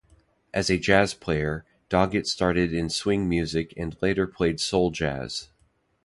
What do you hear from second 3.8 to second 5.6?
later played soul jazz.